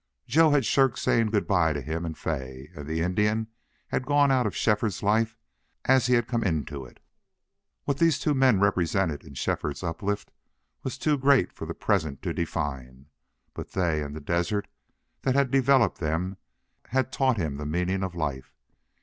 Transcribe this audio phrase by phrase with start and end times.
[0.25, 2.71] Joe had shirked saying good by to him and Fay.
[2.75, 3.49] And the Indian
[3.89, 5.37] had gone out of Shefford's life
[5.85, 6.99] as he had come into it.
[7.83, 10.31] What these two men represented in Shefford's uplift
[10.81, 13.11] was too great for the present to define,
[13.53, 14.67] but they and the desert
[15.21, 16.37] that had developed them
[16.85, 18.55] had taught him the meaning of life.